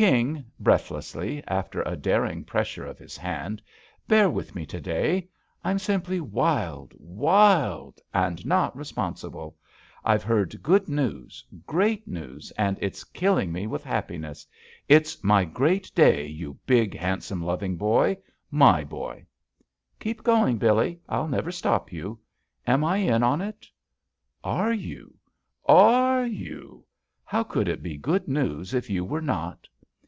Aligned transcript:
"King," 0.00 0.46
breathlessly, 0.58 1.44
after 1.46 1.82
a 1.82 1.94
daring 1.94 2.42
pres 2.42 2.68
sure 2.68 2.86
of 2.86 2.98
his 2.98 3.18
hand, 3.18 3.60
"bear 4.08 4.30
with 4.30 4.54
me 4.54 4.64
to 4.64 4.80
day. 4.80 5.28
I'm 5.62 5.78
simply 5.78 6.22
wild, 6.22 6.94
wild/ 6.96 8.00
and 8.14 8.46
not 8.46 8.74
responsible. 8.74 9.58
I've 10.02 10.22
heard 10.22 10.62
good 10.62 10.88
news, 10.88 11.44
great 11.66 12.08
news, 12.08 12.50
and 12.56 12.78
it's 12.80 13.04
killing 13.04 13.52
me 13.52 13.66
with 13.66 13.84
happiness. 13.84 14.46
It's 14.88 15.22
my 15.22 15.44
great 15.44 15.94
day, 15.94 16.26
you 16.26 16.58
big, 16.64 16.96
handsome, 16.96 17.42
loving 17.44 17.76
boy 17.76 18.12
I— 18.50 18.54
^my 18.56 18.88
boy 18.88 19.26
I" 19.26 19.26
"Keep 19.98 20.22
going, 20.22 20.56
Billee, 20.56 20.98
I'll 21.10 21.28
never 21.28 21.52
stop 21.52 21.92
you. 21.92 22.18
Am 22.66 22.84
I 22.84 22.96
in 22.96 23.22
on 23.22 23.42
it?" 23.42 23.60
^ 23.60 23.60
JUST 23.60 23.68
SWEETHEARTS 23.68 23.70
^ 23.70 23.70
"Are 24.44 24.72
you? 24.72 25.14
Are 25.66 26.24
you? 26.24 26.86
How 27.22 27.42
could 27.42 27.68
it 27.68 27.82
be 27.82 27.98
good 27.98 28.28
news 28.28 28.72
if 28.72 28.88
you 28.88 29.04
were 29.04 29.20
not?" 29.20 29.66